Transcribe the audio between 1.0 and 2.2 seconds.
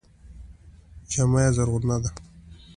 جامه یې زرغونه ده.